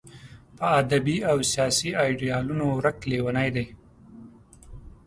په 0.57 0.65
ادبي 0.81 1.17
او 1.31 1.37
سیاسي 1.51 1.89
ایډیالونو 2.03 2.65
ورک 2.77 2.99
لېونی 3.09 3.49
دی. 3.55 3.65